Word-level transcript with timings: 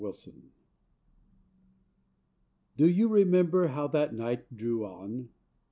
ANSWERED 0.03 0.41
Do 2.75 2.87
you 2.87 3.07
remember 3.07 3.67
how 3.67 3.85
that 3.89 4.15
night 4.15 4.57
drew 4.57 4.83
on? 4.83 5.29